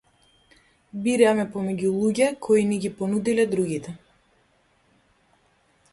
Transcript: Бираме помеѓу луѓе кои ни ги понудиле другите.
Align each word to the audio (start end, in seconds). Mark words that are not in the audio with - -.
Бираме 1.07 1.45
помеѓу 1.57 1.91
луѓе 1.99 2.31
кои 2.47 2.65
ни 2.71 2.81
ги 2.87 2.93
понудиле 3.03 3.45
другите. 3.55 3.97